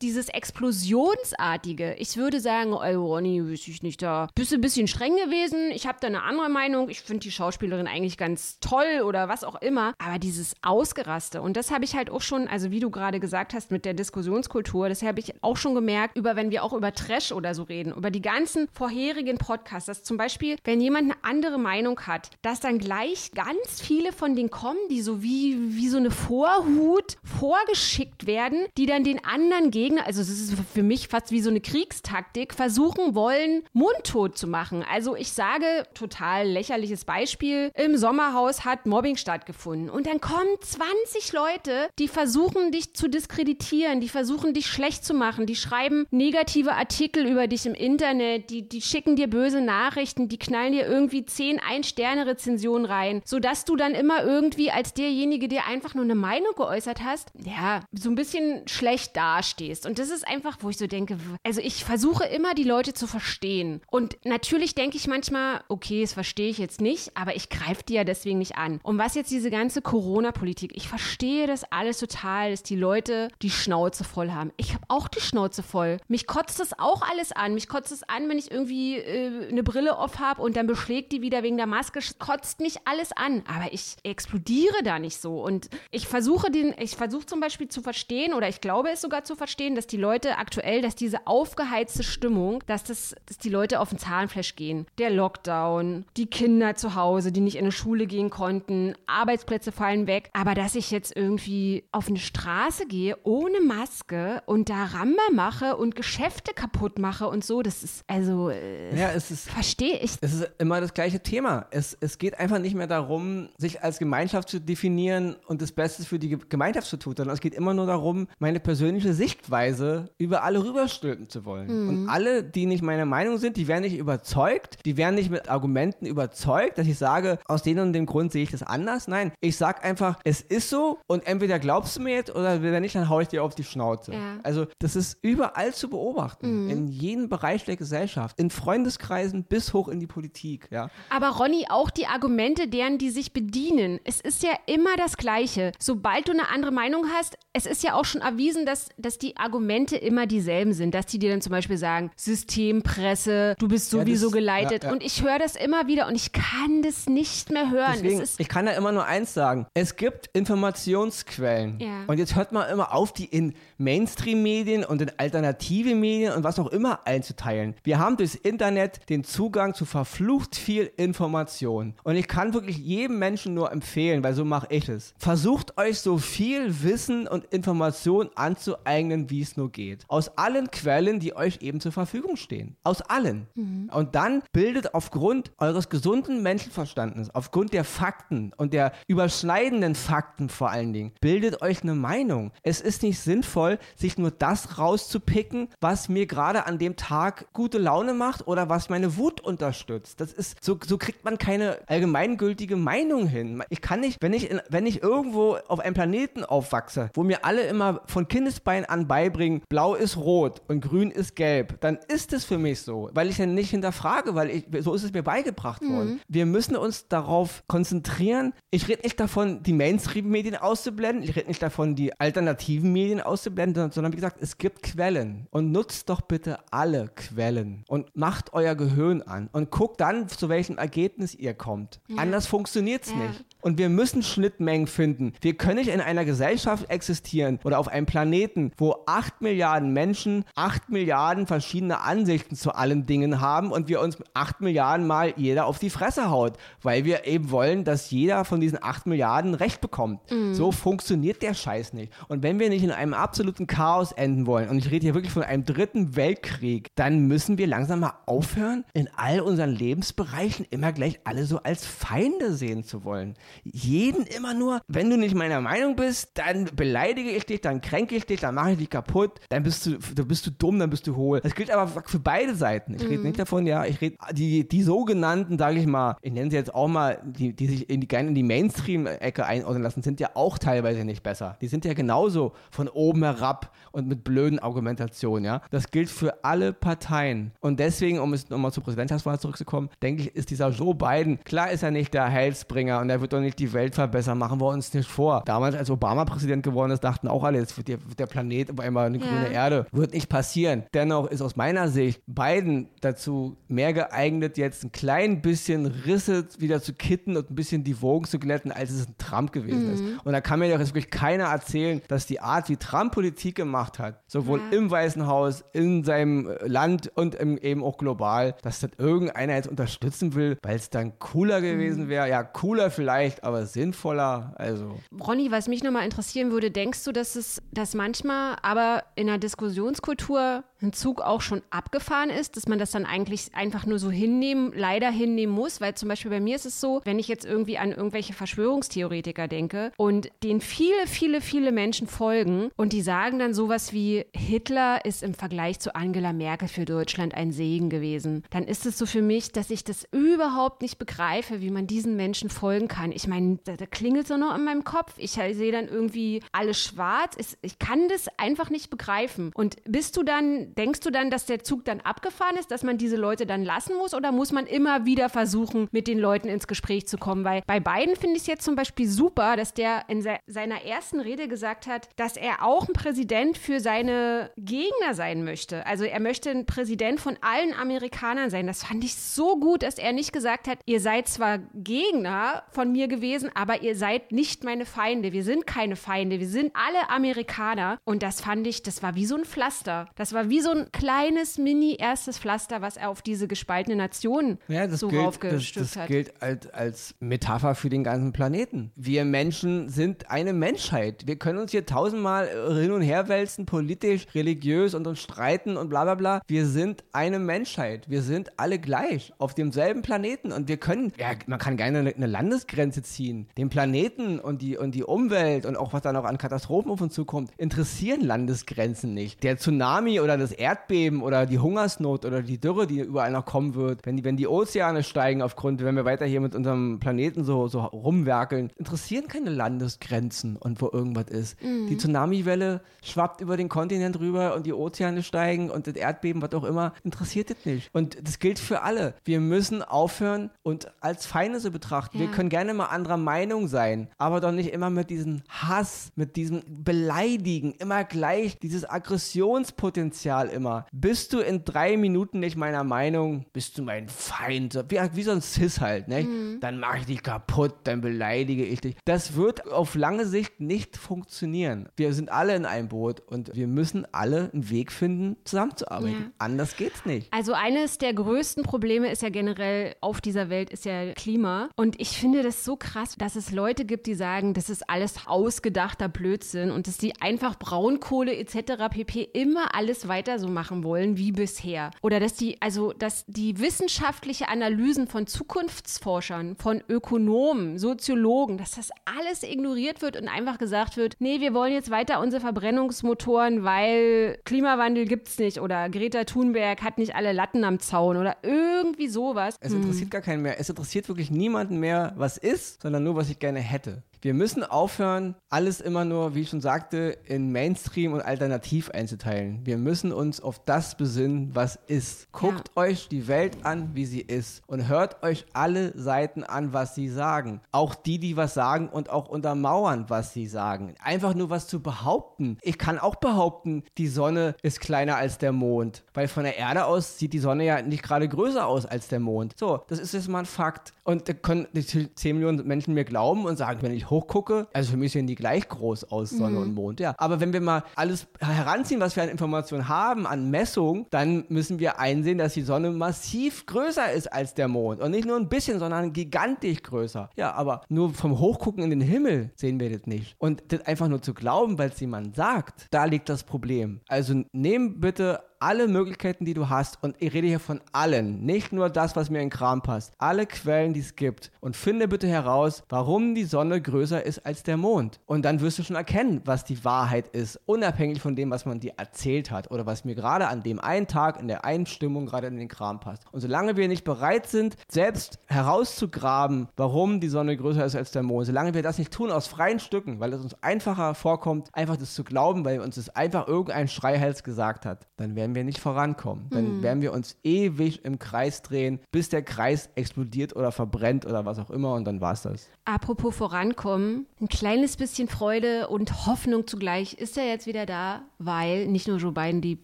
[0.00, 1.94] dieses Explosionsartige.
[1.98, 5.70] Ich würde sagen, ey Ronny, weiß ich nicht, da bist du ein bisschen streng gewesen.
[5.72, 6.88] Ich habe da eine andere Meinung.
[6.88, 9.94] Ich finde die Schauspielerin eigentlich ganz toll oder was auch immer.
[9.98, 13.54] Aber dieses Ausgeraste und das habe ich halt auch schon, also wie du gerade gesagt
[13.54, 16.92] hast mit der Diskussionskultur, das habe ich auch schon gemerkt, über wenn wir auch über
[16.92, 21.24] Trash oder so reden, über die ganzen vorherigen Podcasts, dass zum Beispiel, wenn jemand eine
[21.24, 25.88] andere Meinung hat, dass dann gleich ganz viele von denen kommen, die so wie, wie
[25.88, 31.08] so eine Vorhut vorgeschickt werden, die dann den anderen Gegner, also es ist für mich
[31.08, 34.84] fast wie so eine Kriegstaktik, versuchen wollen, mundtot zu machen.
[34.90, 41.32] Also ich sage, total lächerliches Beispiel, im Sommerhaus hat Mobbing stattgefunden und dann kommen 20
[41.32, 46.72] Leute, die versuchen dich zu diskreditieren, die versuchen dich schlecht zu machen, die schreiben negative
[46.72, 51.24] Artikel über dich im Internet, die, die schicken dir böse Nachrichten, die knallen dir irgendwie
[51.24, 54.31] 10 Ein-Sterne-Rezensionen rein, sodass du dann immer irgendwie
[54.70, 59.86] als derjenige, der einfach nur eine Meinung geäußert hast, ja, so ein bisschen schlecht dastehst.
[59.86, 63.06] Und das ist einfach, wo ich so denke, also ich versuche immer, die Leute zu
[63.06, 63.80] verstehen.
[63.90, 67.94] Und natürlich denke ich manchmal, okay, das verstehe ich jetzt nicht, aber ich greife die
[67.94, 68.80] ja deswegen nicht an.
[68.82, 73.50] Und was jetzt diese ganze Corona-Politik, ich verstehe das alles total, dass die Leute die
[73.50, 74.52] Schnauze voll haben.
[74.56, 75.98] Ich habe auch die Schnauze voll.
[76.08, 77.54] Mich kotzt das auch alles an.
[77.54, 81.12] Mich kotzt es an, wenn ich irgendwie äh, eine Brille auf habe und dann beschlägt
[81.12, 82.00] die wieder wegen der Maske.
[82.18, 83.42] Kotzt mich alles an.
[83.46, 85.42] Aber ich explodiere da nicht so.
[85.42, 89.24] Und ich versuche den, ich versuche zum Beispiel zu verstehen oder ich glaube es sogar
[89.24, 93.80] zu verstehen, dass die Leute aktuell, dass diese aufgeheizte Stimmung, dass das, dass die Leute
[93.80, 94.86] auf den Zahnfleisch gehen.
[94.98, 100.06] Der Lockdown, die Kinder zu Hause, die nicht in eine Schule gehen konnten, Arbeitsplätze fallen
[100.06, 100.30] weg.
[100.34, 105.76] Aber dass ich jetzt irgendwie auf eine Straße gehe ohne Maske und da Ramba mache
[105.76, 110.12] und Geschäfte kaputt mache und so, das ist, also, äh, Ja, es ist verstehe ich.
[110.20, 111.66] Es ist immer das gleiche Thema.
[111.70, 114.11] Es, es geht einfach nicht mehr darum, sich als Gemeinschaft
[114.46, 117.74] zu definieren und das Beste für die Ge- Gemeinschaft zu tun, sondern es geht immer
[117.74, 121.88] nur darum, meine persönliche Sichtweise über alle rüberstülpen zu wollen.
[121.88, 125.48] Und alle, die nicht meiner Meinung sind, die werden nicht überzeugt, die werden nicht mit
[125.48, 129.08] Argumenten überzeugt, dass ich sage, aus dem und dem Grund sehe ich das anders.
[129.08, 132.82] Nein, ich sag einfach, es ist so und entweder glaubst du mir jetzt oder wenn
[132.82, 134.12] nicht, dann hau ich dir auf die Schnauze.
[134.12, 134.38] Ja.
[134.42, 139.88] Also das ist überall zu beobachten, in jedem Bereich der Gesellschaft, in Freundeskreisen bis hoch
[139.88, 140.90] in die Politik, ja.
[141.10, 145.72] Aber Ronny, auch die Argumente, deren die sich bedienen, es ist ja immer das Gleiche.
[145.78, 149.36] Sobald du eine andere Meinung hast, es ist ja auch schon erwiesen, dass, dass die
[149.36, 150.94] Argumente immer dieselben sind.
[150.94, 154.82] Dass die dir dann zum Beispiel sagen, Systempresse, du bist Ja, sowieso das- geleitet.
[154.84, 154.94] ja, ja.
[154.94, 157.92] Und ich höre das immer wieder und ich kann das nicht mehr hören.
[158.02, 159.66] Deswegen, ich kann da immer nur eins sagen.
[159.74, 161.78] Es gibt Informationsquellen.
[161.80, 162.04] Ja.
[162.06, 166.58] Und jetzt hört man immer auf, die in Mainstream-Medien und in alternative Medien und was
[166.58, 167.74] auch immer einzuteilen.
[167.84, 171.94] Wir haben durchs Internet den Zugang zu verflucht viel Information.
[172.04, 173.81] Und ich kann wirklich jedem Menschen nur empfehlen,
[174.22, 175.14] weil so mache ich es.
[175.18, 180.04] Versucht euch so viel Wissen und Information anzueignen, wie es nur geht.
[180.08, 182.76] Aus allen Quellen, die euch eben zur Verfügung stehen.
[182.84, 183.46] Aus allen.
[183.54, 183.90] Mhm.
[183.92, 190.70] Und dann bildet aufgrund eures gesunden Menschenverstandes, aufgrund der Fakten und der überschneidenden Fakten vor
[190.70, 192.52] allen Dingen, bildet euch eine Meinung.
[192.62, 197.78] Es ist nicht sinnvoll, sich nur das rauszupicken, was mir gerade an dem Tag gute
[197.78, 200.20] Laune macht oder was meine Wut unterstützt.
[200.20, 203.62] Das ist, so, so kriegt man keine allgemeingültige Meinung hin.
[203.72, 207.46] Ich kann nicht, wenn ich, in, wenn ich irgendwo auf einem Planeten aufwachse, wo mir
[207.46, 212.34] alle immer von Kindesbein an beibringen, blau ist rot und grün ist gelb, dann ist
[212.34, 215.22] es für mich so, weil ich dann nicht hinterfrage, weil ich, so ist es mir
[215.22, 216.10] beigebracht worden.
[216.10, 216.20] Mhm.
[216.28, 218.52] Wir müssen uns darauf konzentrieren.
[218.70, 223.90] Ich rede nicht davon, die Mainstream-Medien auszublenden, ich rede nicht davon, die alternativen Medien auszublenden,
[223.90, 228.74] sondern wie gesagt, es gibt Quellen und nutzt doch bitte alle Quellen und macht euer
[228.74, 232.00] Gehirn an und guckt dann, zu welchem Ergebnis ihr kommt.
[232.08, 232.18] Ja.
[232.18, 233.16] Anders funktioniert es ja.
[233.16, 233.46] nicht.
[233.62, 235.32] Und wir müssen Schnittmengen finden.
[235.40, 240.44] Wir können nicht in einer Gesellschaft existieren oder auf einem Planeten, wo 8 Milliarden Menschen
[240.56, 245.66] 8 Milliarden verschiedene Ansichten zu allen Dingen haben und wir uns 8 Milliarden Mal jeder
[245.66, 249.80] auf die Fresse haut, weil wir eben wollen, dass jeder von diesen 8 Milliarden Recht
[249.80, 250.28] bekommt.
[250.30, 250.54] Mhm.
[250.54, 252.12] So funktioniert der Scheiß nicht.
[252.26, 255.32] Und wenn wir nicht in einem absoluten Chaos enden wollen, und ich rede hier wirklich
[255.32, 260.92] von einem dritten Weltkrieg, dann müssen wir langsam mal aufhören, in all unseren Lebensbereichen immer
[260.92, 263.34] gleich alle so als Feinde sehen zu wollen
[263.64, 268.14] jeden immer nur, wenn du nicht meiner Meinung bist, dann beleidige ich dich, dann kränke
[268.14, 270.90] ich dich, dann mache ich dich kaputt, dann bist du, dann bist du dumm, dann
[270.90, 271.40] bist du hohl.
[271.40, 272.94] Das gilt aber für beide Seiten.
[272.94, 273.08] Ich mhm.
[273.08, 276.56] rede nicht davon, ja, ich rede die, die sogenannten, sage ich mal, ich nenne sie
[276.56, 280.20] jetzt auch mal, die, die sich in die, gerne in die Mainstream-Ecke einordnen lassen, sind
[280.20, 281.56] ja auch teilweise nicht besser.
[281.60, 285.62] Die sind ja genauso von oben herab und mit blöden Argumentationen, ja.
[285.70, 287.52] Das gilt für alle Parteien.
[287.60, 291.70] Und deswegen, um es nochmal zur Präsidentschaftswahl zurückzukommen, denke ich, ist dieser Joe Biden, klar
[291.70, 294.68] ist er nicht der Heilsbringer und er wird doch nicht die Welt verbessern, machen wir
[294.68, 295.42] uns nicht vor.
[295.44, 299.06] Damals, als Obama Präsident geworden ist, dachten auch alle, jetzt wird der, Planet auf einmal
[299.06, 299.26] eine ja.
[299.26, 299.86] grüne Erde.
[299.92, 300.84] Wird nicht passieren.
[300.94, 306.80] Dennoch ist aus meiner Sicht Biden dazu mehr geeignet, jetzt ein klein bisschen Risse wieder
[306.80, 309.94] zu kitten und ein bisschen die Wogen zu glätten, als es ein Trump gewesen mhm.
[309.94, 310.02] ist.
[310.24, 313.56] Und da kann mir doch jetzt wirklich keiner erzählen, dass die Art, wie Trump Politik
[313.56, 314.78] gemacht hat, sowohl ja.
[314.78, 319.68] im Weißen Haus, in seinem Land und im, eben auch global, dass das irgendeiner jetzt
[319.68, 322.08] unterstützen will, weil es dann cooler gewesen mhm.
[322.08, 322.28] wäre.
[322.28, 324.54] Ja, cooler vielleicht, aber sinnvoller.
[324.56, 324.98] Also.
[325.20, 329.38] Ronny, was mich nochmal interessieren würde, denkst du, dass es, dass manchmal aber in der
[329.38, 334.10] Diskussionskultur ein Zug auch schon abgefahren ist, dass man das dann eigentlich einfach nur so
[334.10, 335.80] hinnehmen, leider hinnehmen muss?
[335.80, 339.48] Weil zum Beispiel bei mir ist es so, wenn ich jetzt irgendwie an irgendwelche Verschwörungstheoretiker
[339.48, 345.04] denke und denen viele, viele, viele Menschen folgen und die sagen dann sowas wie, Hitler
[345.04, 349.06] ist im Vergleich zu Angela Merkel für Deutschland ein Segen gewesen, dann ist es so
[349.06, 353.12] für mich, dass ich das überhaupt nicht begreife, wie man diesen Menschen folgen kann.
[353.12, 355.14] Ich meine, da, da klingelt so noch in meinem Kopf.
[355.16, 357.36] Ich sehe dann irgendwie alles schwarz.
[357.62, 359.50] Ich kann das einfach nicht begreifen.
[359.54, 362.98] Und bist du dann, denkst du dann, dass der Zug dann abgefahren ist, dass man
[362.98, 364.14] diese Leute dann lassen muss?
[364.14, 367.44] Oder muss man immer wieder versuchen, mit den Leuten ins Gespräch zu kommen?
[367.44, 370.84] Weil bei beiden finde ich es jetzt zum Beispiel super, dass der in se seiner
[370.84, 375.86] ersten Rede gesagt hat, dass er auch ein Präsident für seine Gegner sein möchte.
[375.86, 378.66] Also er möchte ein Präsident von allen Amerikanern sein.
[378.66, 382.92] Das fand ich so gut, dass er nicht gesagt hat, ihr seid zwar Gegner von
[382.92, 385.32] mir gewesen, aber ihr seid nicht meine Feinde.
[385.32, 386.40] Wir sind keine Feinde.
[386.40, 387.98] Wir sind alle Amerikaner.
[388.04, 390.08] Und das fand ich, das war wie so ein Pflaster.
[390.16, 394.58] Das war wie so ein kleines, mini erstes Pflaster, was er auf diese gespaltene Nation
[394.68, 396.02] ja, das so gilt, raufgestülpt das, das hat.
[396.04, 398.92] Das gilt als, als Metapher für den ganzen Planeten.
[398.96, 401.26] Wir Menschen sind eine Menschheit.
[401.26, 402.48] Wir können uns hier tausendmal
[402.80, 406.42] hin und her wälzen, politisch, religiös und uns streiten und bla bla bla.
[406.46, 408.08] Wir sind eine Menschheit.
[408.08, 412.26] Wir sind alle gleich auf demselben Planeten und wir können, ja, man kann gerne eine
[412.26, 413.46] Landesgrenze ziehen ziehen.
[413.56, 417.00] Den Planeten und die, und die Umwelt und auch was da noch an Katastrophen auf
[417.00, 419.42] uns zukommt, interessieren Landesgrenzen nicht.
[419.42, 423.74] Der Tsunami oder das Erdbeben oder die Hungersnot oder die Dürre, die überall noch kommen
[423.74, 427.44] wird, wenn die, wenn die Ozeane steigen aufgrund, wenn wir weiter hier mit unserem Planeten
[427.44, 431.62] so, so rumwerkeln, interessieren keine Landesgrenzen und wo irgendwas ist.
[431.62, 431.88] Mhm.
[431.88, 436.52] Die Tsunamiwelle schwappt über den Kontinent rüber und die Ozeane steigen und das Erdbeben, was
[436.54, 437.90] auch immer, interessiert das nicht.
[437.92, 439.14] Und das gilt für alle.
[439.24, 442.18] Wir müssen aufhören und als Feinde so betrachten.
[442.18, 442.26] Ja.
[442.26, 446.12] Wir können gerne mal andere anderer Meinung sein, aber doch nicht immer mit diesem Hass,
[446.16, 450.86] mit diesem Beleidigen, immer gleich, dieses Aggressionspotenzial immer.
[450.92, 455.32] Bist du in drei Minuten nicht meiner Meinung, bist du mein Feind, wie, wie so
[455.32, 456.22] ein Cis halt, ne?
[456.22, 456.60] Mhm.
[456.60, 458.96] Dann mache ich dich kaputt, dann beleidige ich dich.
[459.04, 461.88] Das wird auf lange Sicht nicht funktionieren.
[461.96, 466.22] Wir sind alle in einem Boot und wir müssen alle einen Weg finden, zusammenzuarbeiten.
[466.22, 466.30] Ja.
[466.38, 467.32] Anders geht's nicht.
[467.32, 472.00] Also eines der größten Probleme ist ja generell auf dieser Welt ist ja Klima und
[472.00, 475.26] ich finde das so so krass, dass es Leute gibt, die sagen, das ist alles
[475.26, 478.88] ausgedachter Blödsinn und dass die einfach Braunkohle etc.
[478.90, 479.28] pp.
[479.34, 481.90] immer alles weiter so machen wollen wie bisher.
[482.00, 488.88] Oder dass die, also, dass die wissenschaftliche Analysen von Zukunftsforschern, von Ökonomen, Soziologen, dass das
[489.04, 494.38] alles ignoriert wird und einfach gesagt wird, nee, wir wollen jetzt weiter unsere Verbrennungsmotoren, weil
[494.46, 499.56] Klimawandel gibt's nicht oder Greta Thunberg hat nicht alle Latten am Zaun oder irgendwie sowas.
[499.60, 500.58] Es interessiert gar keinen mehr.
[500.58, 504.02] Es interessiert wirklich niemanden mehr, was ist, sondern nur, was ich gerne hätte.
[504.24, 509.58] Wir müssen aufhören, alles immer nur, wie ich schon sagte, in Mainstream und Alternativ einzuteilen.
[509.64, 512.30] Wir müssen uns auf das besinnen, was ist.
[512.30, 512.82] Guckt ja.
[512.82, 517.08] euch die Welt an, wie sie ist und hört euch alle Seiten an, was sie
[517.08, 517.62] sagen.
[517.72, 520.94] Auch die, die was sagen und auch untermauern, was sie sagen.
[521.02, 522.58] Einfach nur was zu behaupten.
[522.62, 526.84] Ich kann auch behaupten, die Sonne ist kleiner als der Mond, weil von der Erde
[526.84, 529.54] aus sieht die Sonne ja nicht gerade größer aus als der Mond.
[529.58, 530.92] So, das ist jetzt mal ein Fakt.
[531.02, 534.92] Und da können die 10 Millionen Menschen mir glauben und sagen, wenn ich hochgucke, also
[534.92, 536.62] für mich sehen die gleich groß aus, Sonne mhm.
[536.62, 537.14] und Mond, ja.
[537.18, 541.78] Aber wenn wir mal alles heranziehen, was wir an Informationen haben, an Messungen, dann müssen
[541.78, 545.00] wir einsehen, dass die Sonne massiv größer ist als der Mond.
[545.00, 547.30] Und nicht nur ein bisschen, sondern gigantisch größer.
[547.36, 550.36] Ja, aber nur vom Hochgucken in den Himmel sehen wir das nicht.
[550.38, 554.00] Und das einfach nur zu glauben, weil es jemand sagt, da liegt das Problem.
[554.08, 558.72] Also nehmen bitte alle Möglichkeiten, die du hast, und ich rede hier von allen, nicht
[558.72, 562.26] nur das, was mir in Kram passt, alle Quellen, die es gibt, und finde bitte
[562.26, 565.20] heraus, warum die Sonne größer ist als der Mond.
[565.24, 568.80] Und dann wirst du schon erkennen, was die Wahrheit ist, unabhängig von dem, was man
[568.80, 572.26] dir erzählt hat oder was mir gerade an dem einen Tag in der einen Stimmung
[572.26, 573.22] gerade in den Kram passt.
[573.30, 578.24] Und solange wir nicht bereit sind, selbst herauszugraben, warum die Sonne größer ist als der
[578.24, 581.96] Mond, solange wir das nicht tun aus freien Stücken, weil es uns einfacher vorkommt, einfach
[581.96, 585.70] das zu glauben, weil uns das einfach irgendein Schreihals gesagt hat, dann werden werden wir
[585.70, 586.46] nicht vorankommen.
[586.50, 586.82] Dann mhm.
[586.82, 591.58] werden wir uns ewig im Kreis drehen, bis der Kreis explodiert oder verbrennt oder was
[591.58, 592.70] auch immer und dann war es das.
[592.84, 598.88] Apropos vorankommen, ein kleines bisschen Freude und Hoffnung zugleich ist er jetzt wieder da, weil
[598.88, 599.78] nicht nur Joe Biden die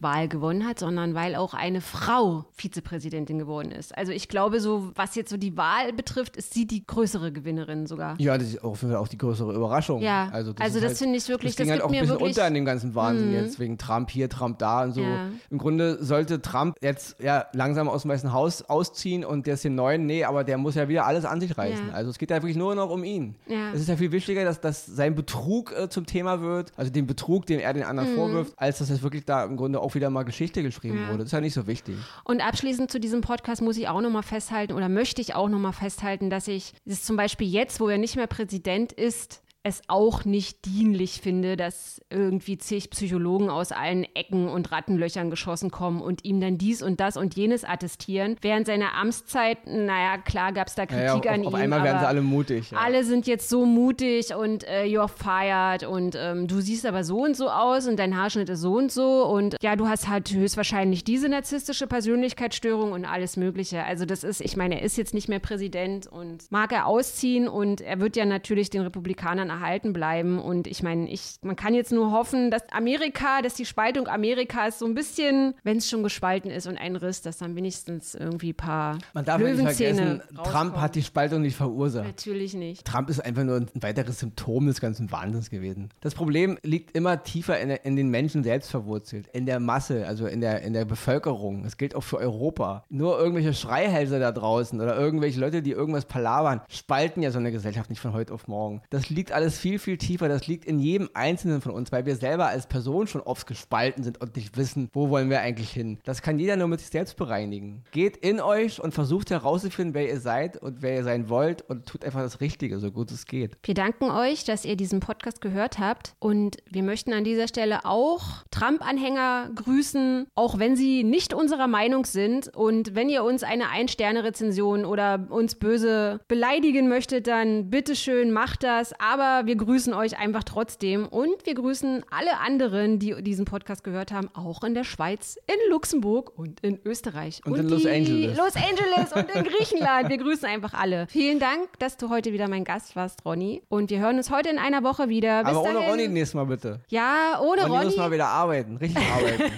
[0.00, 3.96] Wahl gewonnen hat, sondern weil auch eine Frau Vizepräsidentin geworden ist.
[3.96, 7.86] Also ich glaube, so was jetzt so die Wahl betrifft, ist sie die größere Gewinnerin
[7.86, 8.16] sogar.
[8.18, 10.02] Ja, das ist auch, auch die größere Überraschung.
[10.02, 12.00] Ja, also das, also das halt, finde ich wirklich, das, das ging halt auch ein
[12.00, 13.34] bisschen unter in dem ganzen Wahnsinn mhm.
[13.34, 15.02] jetzt, wegen Trump hier, Trump da und so.
[15.02, 15.28] Ja.
[15.50, 19.62] Im Grunde sollte Trump jetzt ja langsam aus dem Weißen Haus ausziehen und der ist
[19.62, 21.88] den neuen, nee, aber der muss ja wieder alles an sich reißen.
[21.88, 21.94] Ja.
[21.94, 23.34] Also es geht ja wirklich nur noch um ihn.
[23.46, 23.72] Ja.
[23.72, 27.06] Es ist ja viel wichtiger, dass, dass sein Betrug äh, zum Thema wird, also den
[27.06, 28.16] Betrug, den er den anderen mhm.
[28.16, 31.08] vorwirft, als dass es wirklich da im Grunde auch wieder mal Geschichte geschrieben ja.
[31.08, 31.18] wurde.
[31.18, 31.96] Das ist ja nicht so wichtig.
[32.24, 35.72] Und abschließend zu diesem Podcast muss ich auch nochmal festhalten oder möchte ich auch nochmal
[35.72, 40.24] festhalten, dass ich es zum Beispiel jetzt, wo er nicht mehr Präsident ist, es auch
[40.24, 46.24] nicht dienlich finde, dass irgendwie zig Psychologen aus allen Ecken und Rattenlöchern geschossen kommen und
[46.24, 48.36] ihm dann dies und das und jenes attestieren.
[48.40, 51.46] Während seiner Amtszeit, naja, klar gab es da Kritik ja, auf, an auf ihm.
[51.46, 52.70] Auf einmal werden sie alle mutig.
[52.70, 52.78] Ja.
[52.78, 57.24] Alle sind jetzt so mutig und äh, you're fired und ähm, du siehst aber so
[57.24, 60.32] und so aus und dein Haarschnitt ist so und so und ja, du hast halt
[60.32, 63.84] höchstwahrscheinlich diese narzisstische Persönlichkeitsstörung und alles Mögliche.
[63.84, 67.48] Also das ist, ich meine, er ist jetzt nicht mehr Präsident und mag er ausziehen
[67.48, 70.38] und er wird ja natürlich den Republikanern erhalten bleiben.
[70.38, 74.78] Und ich meine, ich, man kann jetzt nur hoffen, dass Amerika, dass die Spaltung Amerikas
[74.78, 78.50] so ein bisschen, wenn es schon gespalten ist und ein Riss, dass dann wenigstens irgendwie
[78.50, 82.06] ein paar Man darf nicht vergessen, Trump hat die Spaltung nicht verursacht.
[82.06, 82.84] Natürlich nicht.
[82.84, 85.90] Trump ist einfach nur ein weiteres Symptom des ganzen Wahnsinns gewesen.
[86.00, 90.26] Das Problem liegt immer tiefer in, in den Menschen selbst verwurzelt, in der Masse, also
[90.26, 91.62] in der, in der Bevölkerung.
[91.64, 92.84] Das gilt auch für Europa.
[92.88, 97.52] Nur irgendwelche Schreihälse da draußen oder irgendwelche Leute, die irgendwas palabern, spalten ja so eine
[97.52, 98.82] Gesellschaft nicht von heute auf morgen.
[98.90, 100.28] Das liegt alles viel, viel tiefer.
[100.28, 104.02] Das liegt in jedem Einzelnen von uns, weil wir selber als Person schon oft gespalten
[104.02, 105.98] sind und nicht wissen, wo wollen wir eigentlich hin.
[106.04, 107.84] Das kann jeder nur mit sich selbst bereinigen.
[107.92, 111.86] Geht in euch und versucht herauszufinden, wer ihr seid und wer ihr sein wollt und
[111.86, 113.56] tut einfach das Richtige, so gut es geht.
[113.62, 117.84] Wir danken euch, dass ihr diesen Podcast gehört habt und wir möchten an dieser Stelle
[117.84, 123.68] auch Trump-Anhänger grüßen, auch wenn sie nicht unserer Meinung sind und wenn ihr uns eine
[123.70, 130.44] Ein-Sterne-Rezension oder uns böse beleidigen möchtet, dann bitteschön macht das, aber wir grüßen euch einfach
[130.44, 135.38] trotzdem und wir grüßen alle anderen, die diesen Podcast gehört haben, auch in der Schweiz,
[135.46, 137.40] in Luxemburg und in Österreich.
[137.44, 138.36] Und, und in Los Angeles.
[138.36, 140.08] Los Angeles und in Griechenland.
[140.08, 141.06] Wir grüßen einfach alle.
[141.08, 143.62] Vielen Dank, dass du heute wieder mein Gast warst, Ronny.
[143.68, 145.44] Und wir hören uns heute in einer Woche wieder.
[145.44, 145.90] Bis Aber ohne dahin.
[145.90, 146.80] Ronny nächstes Mal bitte.
[146.88, 147.74] Ja, ohne Ronny.
[147.74, 149.52] Ronny muss mal wieder arbeiten, richtig arbeiten.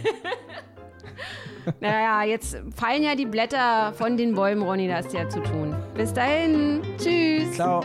[1.80, 5.74] naja, jetzt fallen ja die Blätter von den Bäumen, Ronny, das ist ja zu tun.
[5.94, 6.82] Bis dahin.
[6.98, 7.52] Tschüss.
[7.54, 7.82] Ciao.